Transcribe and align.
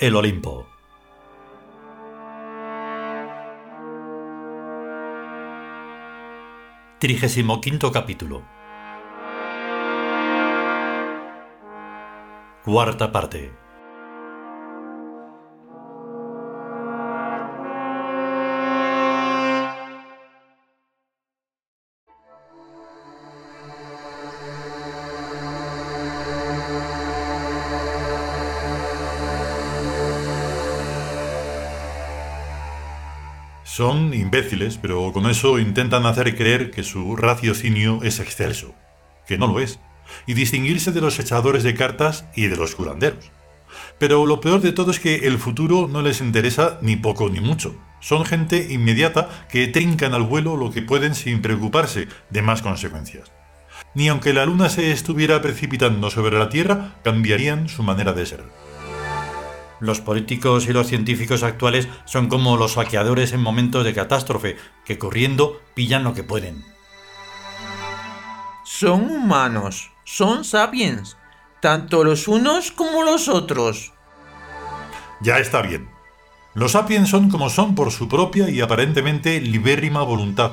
El 0.00 0.14
Olimpo. 0.14 0.64
Trigésimo 7.00 7.60
quinto 7.60 7.90
capítulo. 7.90 8.44
Cuarta 12.64 13.10
parte. 13.10 13.52
Son 33.78 34.12
imbéciles, 34.12 34.76
pero 34.76 35.12
con 35.12 35.30
eso 35.30 35.60
intentan 35.60 36.04
hacer 36.04 36.36
creer 36.36 36.72
que 36.72 36.82
su 36.82 37.14
raciocinio 37.14 38.00
es 38.02 38.18
excelso, 38.18 38.74
que 39.24 39.38
no 39.38 39.46
lo 39.46 39.60
es, 39.60 39.78
y 40.26 40.34
distinguirse 40.34 40.90
de 40.90 41.00
los 41.00 41.20
echadores 41.20 41.62
de 41.62 41.74
cartas 41.74 42.24
y 42.34 42.48
de 42.48 42.56
los 42.56 42.74
curanderos. 42.74 43.30
Pero 44.00 44.26
lo 44.26 44.40
peor 44.40 44.62
de 44.62 44.72
todo 44.72 44.90
es 44.90 44.98
que 44.98 45.28
el 45.28 45.38
futuro 45.38 45.86
no 45.86 46.02
les 46.02 46.20
interesa 46.20 46.80
ni 46.82 46.96
poco 46.96 47.28
ni 47.28 47.38
mucho. 47.38 47.76
Son 48.00 48.24
gente 48.24 48.66
inmediata 48.68 49.46
que 49.48 49.68
trincan 49.68 50.12
al 50.12 50.24
vuelo 50.24 50.56
lo 50.56 50.72
que 50.72 50.82
pueden 50.82 51.14
sin 51.14 51.40
preocuparse 51.40 52.08
de 52.30 52.42
más 52.42 52.62
consecuencias. 52.62 53.30
Ni 53.94 54.08
aunque 54.08 54.32
la 54.32 54.44
luna 54.44 54.70
se 54.70 54.90
estuviera 54.90 55.40
precipitando 55.40 56.10
sobre 56.10 56.36
la 56.36 56.48
Tierra, 56.48 56.96
cambiarían 57.04 57.68
su 57.68 57.84
manera 57.84 58.12
de 58.12 58.26
ser. 58.26 58.42
Los 59.80 60.00
políticos 60.00 60.66
y 60.68 60.72
los 60.72 60.88
científicos 60.88 61.42
actuales 61.42 61.88
son 62.04 62.28
como 62.28 62.56
los 62.56 62.72
saqueadores 62.72 63.32
en 63.32 63.40
momentos 63.40 63.84
de 63.84 63.94
catástrofe, 63.94 64.56
que 64.84 64.98
corriendo 64.98 65.60
pillan 65.74 66.04
lo 66.04 66.14
que 66.14 66.24
pueden. 66.24 66.64
Son 68.64 69.10
humanos, 69.10 69.90
son 70.04 70.44
sapiens, 70.44 71.16
tanto 71.60 72.04
los 72.04 72.28
unos 72.28 72.72
como 72.72 73.02
los 73.02 73.28
otros. 73.28 73.92
Ya 75.20 75.38
está 75.38 75.62
bien. 75.62 75.88
Los 76.54 76.72
sapiens 76.72 77.08
son 77.08 77.30
como 77.30 77.50
son 77.50 77.74
por 77.74 77.92
su 77.92 78.08
propia 78.08 78.50
y 78.50 78.60
aparentemente 78.60 79.40
libérrima 79.40 80.02
voluntad. 80.02 80.52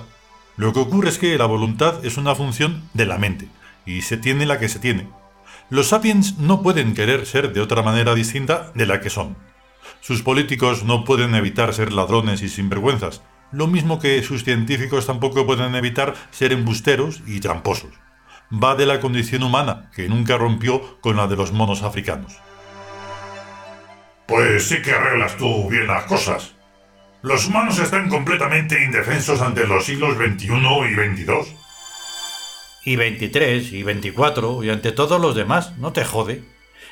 Lo 0.55 0.71
que 0.71 0.79
ocurre 0.79 1.09
es 1.09 1.17
que 1.17 1.37
la 1.37 1.45
voluntad 1.45 2.05
es 2.05 2.17
una 2.17 2.35
función 2.35 2.87
de 2.93 3.05
la 3.05 3.17
mente, 3.17 3.49
y 3.85 4.03
se 4.03 4.17
tiene 4.17 4.45
la 4.45 4.59
que 4.59 4.69
se 4.69 4.79
tiene. 4.79 5.07
Los 5.71 5.87
sapiens 5.87 6.37
no 6.37 6.61
pueden 6.61 6.93
querer 6.93 7.25
ser 7.25 7.51
de 7.51 7.59
otra 7.59 7.81
manera 7.81 8.13
distinta 8.13 8.71
de 8.75 8.85
la 8.85 9.01
que 9.01 9.09
son. 9.09 9.35
Sus 9.99 10.21
políticos 10.21 10.83
no 10.83 11.03
pueden 11.03 11.33
evitar 11.33 11.73
ser 11.73 11.91
ladrones 11.91 12.43
y 12.43 12.49
sinvergüenzas, 12.49 13.23
lo 13.51 13.65
mismo 13.65 13.99
que 13.99 14.21
sus 14.21 14.43
científicos 14.43 15.07
tampoco 15.07 15.43
pueden 15.47 15.73
evitar 15.73 16.13
ser 16.29 16.51
embusteros 16.51 17.23
y 17.25 17.39
tramposos. 17.39 17.89
Va 18.53 18.75
de 18.75 18.85
la 18.85 18.99
condición 18.99 19.41
humana, 19.41 19.89
que 19.95 20.07
nunca 20.07 20.37
rompió 20.37 21.01
con 21.01 21.17
la 21.17 21.25
de 21.25 21.35
los 21.35 21.51
monos 21.51 21.81
africanos. 21.81 22.37
Pues 24.27 24.67
sí 24.67 24.83
que 24.83 24.91
arreglas 24.91 25.35
tú 25.37 25.67
bien 25.67 25.87
las 25.87 26.03
cosas. 26.03 26.53
Los 27.23 27.47
humanos 27.47 27.79
están 27.79 28.07
completamente 28.07 28.83
indefensos 28.83 29.41
ante 29.41 29.65
los 29.65 29.83
siglos 29.83 30.15
XXI 30.15 30.45
y 30.45 30.93
XXII 30.93 31.64
y 32.85 32.95
23 32.95 33.73
y 33.73 33.83
24 33.83 34.63
y 34.63 34.69
ante 34.69 34.91
todos 34.91 35.19
los 35.19 35.35
demás, 35.35 35.77
no 35.77 35.91
te 35.91 36.05
jode. 36.05 36.43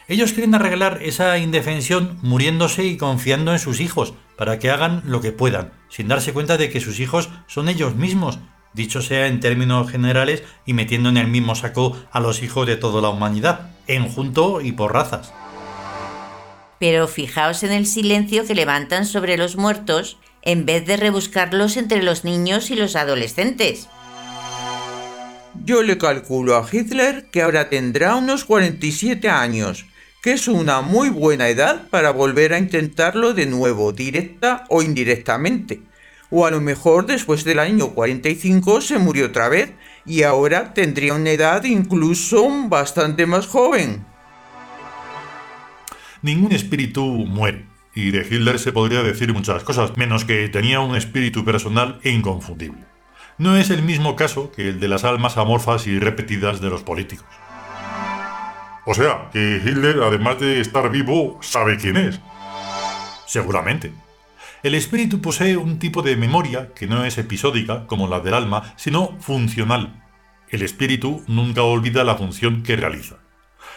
Ellos 0.07 0.33
quieren 0.33 0.53
arreglar 0.53 0.99
esa 1.01 1.37
indefensión 1.37 2.19
muriéndose 2.21 2.83
y 2.83 2.97
confiando 2.97 3.53
en 3.53 3.59
sus 3.59 3.79
hijos 3.79 4.13
para 4.35 4.59
que 4.59 4.69
hagan 4.69 5.01
lo 5.05 5.21
que 5.21 5.31
puedan, 5.31 5.71
sin 5.87 6.09
darse 6.09 6.33
cuenta 6.33 6.57
de 6.57 6.69
que 6.69 6.81
sus 6.81 6.99
hijos 6.99 7.29
son 7.47 7.69
ellos 7.69 7.95
mismos, 7.95 8.39
dicho 8.73 9.01
sea 9.01 9.27
en 9.27 9.39
términos 9.39 9.89
generales 9.89 10.43
y 10.65 10.73
metiendo 10.73 11.09
en 11.09 11.17
el 11.17 11.27
mismo 11.27 11.55
saco 11.55 11.95
a 12.11 12.19
los 12.19 12.43
hijos 12.43 12.67
de 12.67 12.75
toda 12.75 13.01
la 13.01 13.09
humanidad, 13.09 13.71
en 13.87 14.09
junto 14.09 14.59
y 14.59 14.73
por 14.73 14.93
razas. 14.93 15.31
Pero 16.79 17.07
fijaos 17.07 17.63
en 17.63 17.71
el 17.71 17.85
silencio 17.85 18.45
que 18.45 18.55
levantan 18.55 19.05
sobre 19.05 19.37
los 19.37 19.55
muertos 19.55 20.17
en 20.41 20.65
vez 20.65 20.85
de 20.85 20.97
rebuscarlos 20.97 21.77
entre 21.77 22.03
los 22.03 22.25
niños 22.25 22.71
y 22.71 22.75
los 22.75 22.97
adolescentes. 22.97 23.87
Yo 25.61 25.83
le 25.83 25.97
calculo 25.97 26.57
a 26.57 26.67
Hitler 26.69 27.29
que 27.31 27.43
ahora 27.43 27.69
tendrá 27.69 28.15
unos 28.15 28.43
47 28.43 29.29
años, 29.29 29.85
que 30.21 30.33
es 30.33 30.47
una 30.47 30.81
muy 30.81 31.09
buena 31.09 31.47
edad 31.47 31.87
para 31.89 32.11
volver 32.11 32.53
a 32.53 32.57
intentarlo 32.57 33.33
de 33.33 33.45
nuevo, 33.45 33.93
directa 33.93 34.65
o 34.69 34.81
indirectamente. 34.81 35.81
O 36.31 36.47
a 36.47 36.51
lo 36.51 36.59
mejor 36.59 37.05
después 37.05 37.43
del 37.43 37.59
año 37.59 37.89
45 37.89 38.81
se 38.81 38.97
murió 38.97 39.27
otra 39.27 39.47
vez 39.47 39.71
y 40.05 40.23
ahora 40.23 40.73
tendría 40.73 41.13
una 41.13 41.29
edad 41.29 41.63
incluso 41.65 42.49
bastante 42.67 43.27
más 43.27 43.45
joven. 43.45 44.03
Ningún 46.23 46.51
espíritu 46.51 47.05
muere, 47.05 47.67
y 47.93 48.09
de 48.09 48.21
Hitler 48.21 48.57
se 48.57 48.71
podría 48.71 49.03
decir 49.03 49.31
muchas 49.33 49.63
cosas, 49.63 49.95
menos 49.97 50.25
que 50.25 50.49
tenía 50.49 50.79
un 50.79 50.95
espíritu 50.95 51.45
personal 51.45 51.99
inconfundible 52.03 52.92
no 53.38 53.57
es 53.57 53.69
el 53.69 53.81
mismo 53.81 54.16
caso 54.16 54.51
que 54.51 54.69
el 54.69 54.79
de 54.79 54.88
las 54.88 55.03
almas 55.03 55.38
amorfas 55.38 55.88
y 55.88 55.99
repetidas 55.99 56.61
de 56.61 56.69
los 56.69 56.83
políticos. 56.83 57.25
O 58.85 58.94
sea, 58.94 59.29
que 59.31 59.61
Hitler, 59.63 60.01
además 60.03 60.39
de 60.39 60.59
estar 60.59 60.89
vivo, 60.89 61.39
sabe 61.41 61.77
quién 61.77 61.97
es. 61.97 62.19
Seguramente. 63.25 63.94
El 64.61 64.75
espíritu 64.75 65.21
posee 65.21 65.57
un 65.57 65.79
tipo 65.79 66.01
de 66.01 66.16
memoria 66.16 66.69
que 66.73 66.88
no 66.88 67.05
es 67.05 67.17
episódica, 67.17 67.85
como 67.88 68.07
la 68.07 68.19
del 68.19 68.33
alma, 68.33 68.73
sino 68.77 69.17
funcional. 69.19 70.03
El 70.50 70.61
espíritu 70.61 71.23
nunca 71.27 71.63
olvida 71.63 72.03
la 72.03 72.15
función 72.15 72.63
que 72.63 72.75
realiza. 72.75 73.17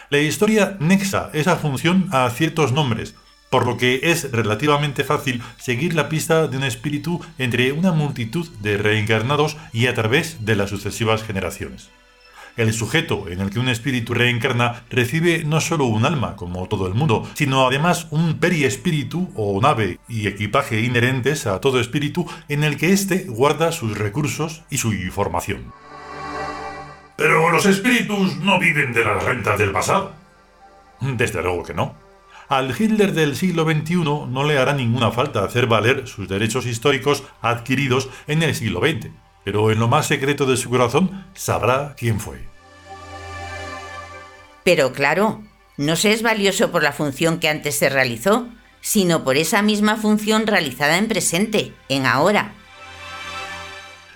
La 0.09 0.19
historia 0.19 0.77
nexa 0.79 1.29
esa 1.33 1.57
función 1.57 2.07
a 2.11 2.29
ciertos 2.29 2.71
nombres, 2.71 3.15
por 3.49 3.65
lo 3.65 3.77
que 3.77 3.99
es 4.03 4.31
relativamente 4.31 5.03
fácil 5.03 5.41
seguir 5.57 5.93
la 5.93 6.09
pista 6.09 6.47
de 6.47 6.57
un 6.57 6.63
espíritu 6.63 7.21
entre 7.37 7.71
una 7.71 7.91
multitud 7.91 8.47
de 8.61 8.77
reencarnados 8.77 9.57
y 9.73 9.87
a 9.87 9.93
través 9.93 10.45
de 10.45 10.55
las 10.55 10.69
sucesivas 10.69 11.23
generaciones. 11.23 11.89
El 12.57 12.73
sujeto 12.73 13.25
en 13.29 13.39
el 13.39 13.51
que 13.51 13.59
un 13.59 13.69
espíritu 13.69 14.15
reencarna 14.15 14.83
recibe 14.89 15.43
no 15.43 15.61
solo 15.61 15.85
un 15.85 16.05
alma, 16.05 16.35
como 16.35 16.67
todo 16.67 16.87
el 16.87 16.95
mundo, 16.95 17.29
sino 17.35 17.67
además 17.67 18.07
un 18.09 18.39
periespíritu 18.39 19.29
o 19.35 19.61
nave 19.61 19.99
y 20.09 20.27
equipaje 20.27 20.81
inherentes 20.81 21.45
a 21.45 21.61
todo 21.61 21.79
espíritu 21.79 22.27
en 22.49 22.63
el 22.63 22.77
que 22.77 22.93
éste 22.93 23.25
guarda 23.27 23.71
sus 23.71 23.95
recursos 23.95 24.63
y 24.71 24.79
su 24.79 24.91
información. 24.91 25.71
Pero 27.15 27.51
los 27.51 27.67
espíritus 27.67 28.37
no 28.37 28.59
viven 28.59 28.91
de 28.91 29.05
las 29.05 29.23
rentas 29.23 29.59
del 29.59 29.71
pasado. 29.71 30.13
Desde 30.99 31.43
luego 31.43 31.61
que 31.61 31.75
no. 31.75 32.06
Al 32.49 32.73
Hitler 32.79 33.13
del 33.13 33.35
siglo 33.35 33.65
XXI 33.65 33.95
no 34.29 34.43
le 34.45 34.57
hará 34.57 34.73
ninguna 34.73 35.11
falta 35.11 35.43
hacer 35.43 35.67
valer 35.67 36.07
sus 36.07 36.29
derechos 36.29 36.65
históricos 36.65 37.23
adquiridos 37.41 38.09
en 38.25 38.41
el 38.41 38.55
siglo 38.55 38.79
XX, 38.79 39.09
pero 39.43 39.69
en 39.69 39.79
lo 39.79 39.89
más 39.89 40.07
secreto 40.07 40.45
de 40.45 40.55
su 40.55 40.69
corazón 40.69 41.25
sabrá 41.33 41.93
quién 41.97 42.21
fue. 42.21 42.39
Pero 44.63 44.93
claro, 44.93 45.43
no 45.75 45.97
se 45.97 46.13
es 46.13 46.21
valioso 46.21 46.71
por 46.71 46.83
la 46.83 46.93
función 46.93 47.39
que 47.39 47.49
antes 47.49 47.75
se 47.75 47.89
realizó, 47.89 48.47
sino 48.79 49.25
por 49.25 49.35
esa 49.35 49.61
misma 49.61 49.97
función 49.97 50.47
realizada 50.47 50.97
en 50.97 51.09
presente, 51.09 51.73
en 51.89 52.05
ahora. 52.05 52.53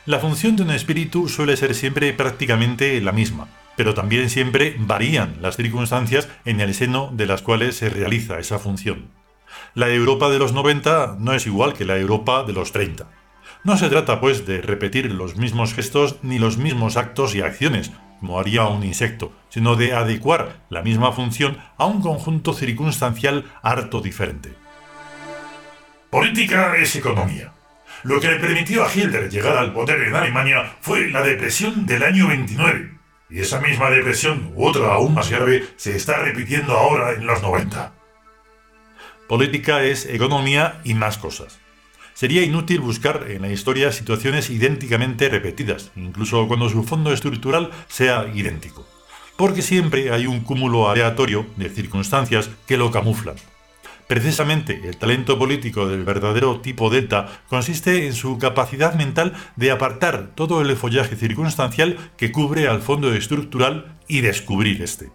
La 0.05 0.19
función 0.19 0.55
de 0.55 0.63
un 0.63 0.71
espíritu 0.71 1.27
suele 1.27 1.57
ser 1.57 1.75
siempre 1.75 2.13
prácticamente 2.13 2.99
la 3.01 3.11
misma, 3.11 3.49
pero 3.75 3.93
también 3.93 4.29
siempre 4.29 4.75
varían 4.77 5.37
las 5.41 5.57
circunstancias 5.57 6.29
en 6.45 6.61
el 6.61 6.73
seno 6.73 7.09
de 7.13 7.25
las 7.25 7.41
cuales 7.41 7.75
se 7.75 7.89
realiza 7.89 8.39
esa 8.39 8.59
función. 8.59 9.09
La 9.73 9.89
Europa 9.89 10.29
de 10.29 10.39
los 10.39 10.53
90 10.53 11.17
no 11.19 11.33
es 11.33 11.45
igual 11.47 11.73
que 11.73 11.85
la 11.85 11.97
Europa 11.97 12.43
de 12.43 12.53
los 12.53 12.71
30. 12.71 13.07
No 13.63 13.77
se 13.77 13.89
trata, 13.89 14.19
pues, 14.19 14.45
de 14.45 14.61
repetir 14.61 15.11
los 15.11 15.35
mismos 15.35 15.73
gestos 15.73 16.17
ni 16.23 16.39
los 16.39 16.57
mismos 16.57 16.97
actos 16.97 17.35
y 17.35 17.41
acciones, 17.41 17.91
como 18.19 18.39
haría 18.39 18.65
un 18.65 18.83
insecto, 18.83 19.31
sino 19.49 19.75
de 19.75 19.93
adecuar 19.93 20.61
la 20.69 20.81
misma 20.81 21.11
función 21.11 21.57
a 21.77 21.85
un 21.85 22.01
conjunto 22.01 22.53
circunstancial 22.53 23.45
harto 23.61 24.01
diferente. 24.01 24.53
Política 26.09 26.75
es 26.75 26.95
economía. 26.95 27.53
Lo 28.03 28.19
que 28.19 28.29
le 28.29 28.39
permitió 28.39 28.83
a 28.83 28.93
Hitler 28.93 29.29
llegar 29.29 29.57
al 29.57 29.73
poder 29.73 30.01
en 30.01 30.15
Alemania 30.15 30.75
fue 30.81 31.09
la 31.09 31.21
depresión 31.21 31.85
del 31.85 32.03
año 32.03 32.27
29 32.27 33.00
y 33.31 33.39
esa 33.39 33.61
misma 33.61 33.89
depresión, 33.89 34.53
otra 34.57 34.93
aún 34.93 35.13
más 35.13 35.29
grave, 35.29 35.65
se 35.77 35.95
está 35.95 36.17
repitiendo 36.17 36.77
ahora 36.77 37.13
en 37.13 37.25
los 37.25 37.41
90. 37.41 37.93
Política 39.27 39.83
es 39.83 40.05
economía 40.05 40.81
y 40.83 40.93
más 40.93 41.17
cosas. 41.17 41.59
Sería 42.13 42.43
inútil 42.43 42.81
buscar 42.81 43.25
en 43.29 43.41
la 43.41 43.49
historia 43.49 43.91
situaciones 43.93 44.49
idénticamente 44.49 45.29
repetidas, 45.29 45.91
incluso 45.95 46.47
cuando 46.47 46.69
su 46.69 46.83
fondo 46.83 47.13
estructural 47.13 47.71
sea 47.87 48.29
idéntico, 48.35 48.85
porque 49.37 49.61
siempre 49.61 50.11
hay 50.11 50.27
un 50.27 50.41
cúmulo 50.41 50.89
aleatorio 50.89 51.47
de 51.55 51.69
circunstancias 51.69 52.49
que 52.67 52.77
lo 52.77 52.91
camuflan. 52.91 53.37
Precisamente 54.11 54.81
el 54.83 54.97
talento 54.97 55.39
político 55.39 55.87
del 55.87 56.03
verdadero 56.03 56.59
tipo 56.59 56.89
delta 56.89 57.29
consiste 57.47 58.07
en 58.07 58.13
su 58.13 58.37
capacidad 58.37 58.93
mental 58.95 59.31
de 59.55 59.71
apartar 59.71 60.31
todo 60.35 60.59
el 60.59 60.75
follaje 60.75 61.15
circunstancial 61.15 61.97
que 62.17 62.29
cubre 62.29 62.67
al 62.67 62.81
fondo 62.81 63.13
estructural 63.13 63.97
y 64.09 64.19
descubrir 64.19 64.81
este. 64.81 65.11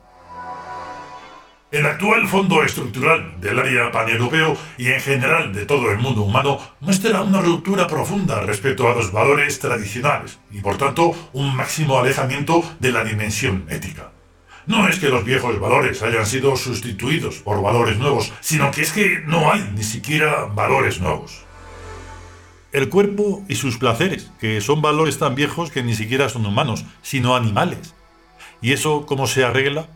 El 1.71 1.85
actual 1.85 2.27
fondo 2.27 2.63
estructural 2.63 3.39
del 3.39 3.59
área 3.59 3.93
paneuropeo 3.93 4.57
y 4.79 4.87
en 4.87 5.01
general 5.03 5.53
de 5.53 5.67
todo 5.67 5.91
el 5.91 5.99
mundo 5.99 6.23
humano 6.23 6.59
muestra 6.81 7.21
una 7.21 7.43
ruptura 7.43 7.87
profunda 7.87 8.41
respecto 8.45 8.89
a 8.89 8.95
los 8.95 9.13
valores 9.13 9.59
tradicionales 9.59 10.39
y 10.51 10.63
por 10.63 10.79
tanto 10.79 11.15
un 11.35 11.55
máximo 11.55 11.99
alejamiento 11.99 12.65
de 12.81 12.93
la 12.93 13.05
dimensión 13.05 13.67
ética. 13.69 14.16
No 14.67 14.89
es 14.89 14.99
que 14.99 15.11
los 15.11 15.25
viejos 15.25 15.61
valores 15.61 16.03
hayan 16.03 16.27
sido 16.27 16.57
sustituidos 16.57 17.37
por 17.37 17.63
valores 17.63 17.99
nuevos, 17.99 18.33
sino 18.41 18.73
que 18.73 18.83
es 18.83 18.93
que 18.93 19.21
no 19.25 19.53
hay 19.53 19.71
ni 19.77 19.85
siquiera 19.85 20.47
valores 20.47 21.01
nuevos. 21.01 21.45
El 22.73 22.89
cuerpo 22.89 23.45
y 23.49 23.55
sus 23.55 23.79
placeres, 23.79 24.33
que 24.41 24.61
son 24.61 24.83
valores 24.83 25.19
tan 25.19 25.37
viejos 25.37 25.71
que 25.71 25.85
ni 25.85 25.95
siquiera 25.95 26.29
son 26.29 26.45
humanos, 26.47 26.85
sino 27.01 27.37
animales. 27.37 27.95
¿Y 28.61 28.73
eso 28.73 29.07
cómo 29.07 29.29
se 29.29 29.45
arregla? 29.45 29.87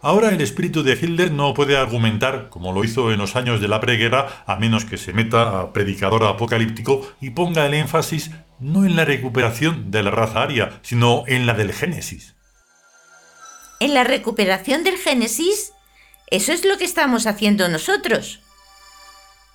Ahora 0.00 0.30
el 0.30 0.40
espíritu 0.40 0.82
de 0.82 0.94
Hitler 0.94 1.30
no 1.30 1.52
puede 1.52 1.76
argumentar, 1.76 2.48
como 2.48 2.72
lo 2.72 2.84
hizo 2.84 3.12
en 3.12 3.18
los 3.18 3.36
años 3.36 3.60
de 3.60 3.68
la 3.68 3.80
preguerra, 3.80 4.44
a 4.46 4.56
menos 4.56 4.86
que 4.86 4.96
se 4.96 5.12
meta 5.12 5.60
a 5.60 5.72
predicador 5.74 6.24
apocalíptico 6.24 7.06
y 7.20 7.30
ponga 7.30 7.66
el 7.66 7.74
énfasis 7.74 8.30
no 8.60 8.86
en 8.86 8.96
la 8.96 9.04
recuperación 9.04 9.90
de 9.90 10.02
la 10.02 10.10
raza 10.10 10.42
aria, 10.42 10.80
sino 10.80 11.24
en 11.26 11.44
la 11.44 11.52
del 11.52 11.74
Génesis 11.74 12.34
en 13.80 13.94
la 13.94 14.04
recuperación 14.04 14.84
del 14.84 14.96
Génesis, 14.96 15.72
eso 16.28 16.52
es 16.52 16.64
lo 16.64 16.78
que 16.78 16.84
estamos 16.84 17.26
haciendo 17.26 17.68
nosotros. 17.68 18.40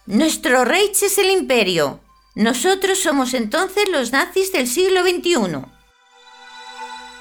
Nuestro 0.06 0.66
Reich 0.66 1.02
es 1.04 1.18
el 1.18 1.30
imperio. 1.30 2.00
Nosotros 2.36 3.00
somos 3.00 3.34
entonces 3.34 3.86
los 3.90 4.12
nazis 4.12 4.52
del 4.52 4.68
siglo 4.68 5.04
XXI. 5.04 5.62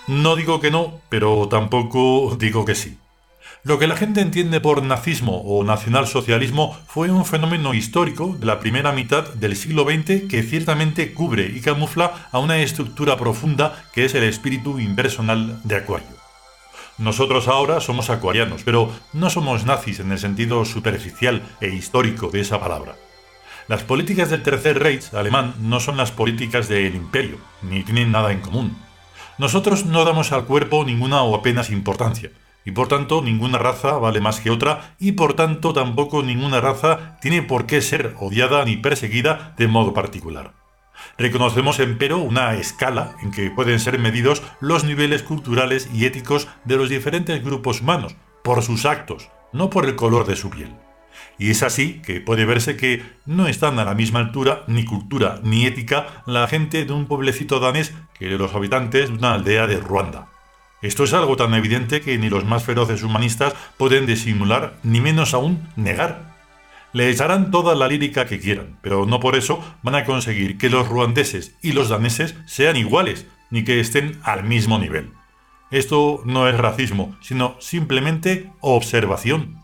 No 0.08 0.36
digo 0.36 0.60
que 0.60 0.70
no, 0.70 1.00
pero 1.08 1.48
tampoco 1.48 2.36
digo 2.38 2.64
que 2.64 2.74
sí. 2.74 2.98
Lo 3.62 3.78
que 3.78 3.86
la 3.86 3.96
gente 3.96 4.20
entiende 4.20 4.60
por 4.60 4.82
nazismo 4.82 5.40
o 5.40 5.64
nacionalsocialismo 5.64 6.76
fue 6.86 7.10
un 7.10 7.24
fenómeno 7.24 7.72
histórico 7.72 8.36
de 8.38 8.44
la 8.44 8.60
primera 8.60 8.92
mitad 8.92 9.32
del 9.34 9.56
siglo 9.56 9.84
XX 9.84 10.28
que 10.28 10.42
ciertamente 10.42 11.14
cubre 11.14 11.46
y 11.46 11.62
camufla 11.62 12.28
a 12.30 12.40
una 12.40 12.58
estructura 12.58 13.16
profunda 13.16 13.84
que 13.94 14.04
es 14.04 14.14
el 14.14 14.24
espíritu 14.24 14.78
impersonal 14.78 15.60
de 15.64 15.76
Acuario. 15.76 16.23
Nosotros 16.96 17.48
ahora 17.48 17.80
somos 17.80 18.08
acuarianos, 18.08 18.62
pero 18.62 18.92
no 19.12 19.28
somos 19.28 19.66
nazis 19.66 19.98
en 19.98 20.12
el 20.12 20.18
sentido 20.18 20.64
superficial 20.64 21.42
e 21.60 21.68
histórico 21.68 22.30
de 22.30 22.40
esa 22.40 22.60
palabra. 22.60 22.94
Las 23.66 23.82
políticas 23.82 24.30
del 24.30 24.42
Tercer 24.42 24.78
Reich 24.78 25.12
alemán 25.12 25.54
no 25.58 25.80
son 25.80 25.96
las 25.96 26.12
políticas 26.12 26.68
del 26.68 26.94
imperio, 26.94 27.38
ni 27.62 27.82
tienen 27.82 28.12
nada 28.12 28.30
en 28.30 28.40
común. 28.40 28.76
Nosotros 29.38 29.86
no 29.86 30.04
damos 30.04 30.30
al 30.30 30.44
cuerpo 30.44 30.84
ninguna 30.84 31.22
o 31.22 31.34
apenas 31.34 31.70
importancia, 31.70 32.30
y 32.64 32.70
por 32.70 32.86
tanto 32.86 33.22
ninguna 33.22 33.58
raza 33.58 33.98
vale 33.98 34.20
más 34.20 34.38
que 34.38 34.50
otra, 34.50 34.94
y 35.00 35.12
por 35.12 35.34
tanto 35.34 35.72
tampoco 35.72 36.22
ninguna 36.22 36.60
raza 36.60 37.18
tiene 37.20 37.42
por 37.42 37.66
qué 37.66 37.80
ser 37.80 38.14
odiada 38.20 38.64
ni 38.64 38.76
perseguida 38.76 39.54
de 39.58 39.66
modo 39.66 39.92
particular. 39.92 40.52
Reconocemos, 41.18 41.80
empero, 41.80 42.18
una 42.18 42.54
escala 42.54 43.16
en 43.22 43.30
que 43.30 43.50
pueden 43.50 43.80
ser 43.80 43.98
medidos 43.98 44.42
los 44.60 44.84
niveles 44.84 45.22
culturales 45.22 45.88
y 45.92 46.06
éticos 46.06 46.48
de 46.64 46.76
los 46.76 46.88
diferentes 46.88 47.42
grupos 47.44 47.80
humanos, 47.80 48.16
por 48.42 48.62
sus 48.62 48.84
actos, 48.84 49.30
no 49.52 49.70
por 49.70 49.86
el 49.86 49.96
color 49.96 50.26
de 50.26 50.36
su 50.36 50.50
piel. 50.50 50.74
Y 51.38 51.50
es 51.50 51.62
así 51.62 52.00
que 52.04 52.20
puede 52.20 52.44
verse 52.44 52.76
que 52.76 53.02
no 53.26 53.48
están 53.48 53.78
a 53.78 53.84
la 53.84 53.94
misma 53.94 54.20
altura, 54.20 54.64
ni 54.66 54.84
cultura, 54.84 55.40
ni 55.42 55.66
ética, 55.66 56.22
la 56.26 56.46
gente 56.46 56.84
de 56.84 56.92
un 56.92 57.06
pueblecito 57.06 57.60
danés 57.60 57.92
que 58.18 58.28
los 58.30 58.54
habitantes 58.54 59.08
de 59.08 59.16
una 59.16 59.34
aldea 59.34 59.66
de 59.66 59.78
Ruanda. 59.78 60.28
Esto 60.82 61.04
es 61.04 61.14
algo 61.14 61.36
tan 61.36 61.54
evidente 61.54 62.00
que 62.02 62.18
ni 62.18 62.28
los 62.28 62.44
más 62.44 62.62
feroces 62.62 63.02
humanistas 63.02 63.54
pueden 63.78 64.06
disimular, 64.06 64.74
ni 64.82 65.00
menos 65.00 65.32
aún 65.32 65.66
negar. 65.76 66.33
Le 66.94 67.10
echarán 67.10 67.50
toda 67.50 67.74
la 67.74 67.88
lírica 67.88 68.24
que 68.24 68.38
quieran, 68.38 68.78
pero 68.80 69.04
no 69.04 69.18
por 69.18 69.34
eso 69.34 69.58
van 69.82 69.96
a 69.96 70.04
conseguir 70.04 70.58
que 70.58 70.70
los 70.70 70.88
ruandeses 70.88 71.56
y 71.60 71.72
los 71.72 71.88
daneses 71.88 72.36
sean 72.46 72.76
iguales, 72.76 73.26
ni 73.50 73.64
que 73.64 73.80
estén 73.80 74.20
al 74.22 74.44
mismo 74.44 74.78
nivel. 74.78 75.10
Esto 75.72 76.22
no 76.24 76.48
es 76.48 76.56
racismo, 76.56 77.16
sino 77.20 77.56
simplemente 77.58 78.52
observación. 78.60 79.60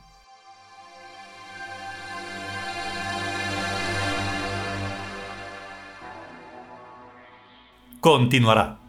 Continuará. 8.00 8.79